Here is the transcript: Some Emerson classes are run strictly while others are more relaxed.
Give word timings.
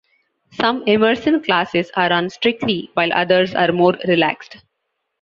Some 0.53 0.83
Emerson 0.87 1.43
classes 1.43 1.91
are 1.95 2.09
run 2.09 2.31
strictly 2.31 2.89
while 2.95 3.13
others 3.13 3.53
are 3.53 3.71
more 3.71 3.95
relaxed. 4.07 4.57